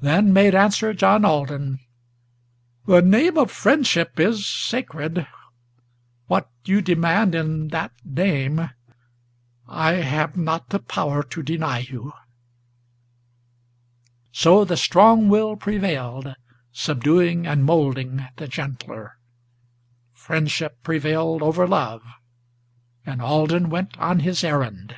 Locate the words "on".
23.98-24.20